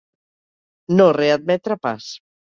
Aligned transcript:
No 1.01 1.07
readmetre 1.19 1.79
pas. 1.87 2.11